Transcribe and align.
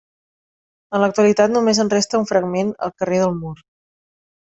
En 0.93 1.03
l'actualitat 1.03 1.55
només 1.57 1.83
en 1.85 1.95
resta 1.97 2.21
un 2.25 2.29
fragment 2.33 2.77
al 2.89 2.99
carrer 3.01 3.25
del 3.25 3.41
Mur. 3.41 3.59